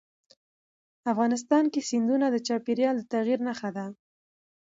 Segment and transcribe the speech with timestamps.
[1.11, 3.85] افغانستان کې سیندونه د چاپېریال د تغیر نښه ده.